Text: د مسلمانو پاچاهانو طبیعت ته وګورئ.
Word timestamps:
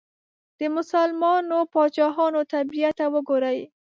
د 0.59 0.61
مسلمانو 0.75 1.59
پاچاهانو 1.73 2.39
طبیعت 2.53 2.95
ته 2.99 3.05
وګورئ. 3.13 3.59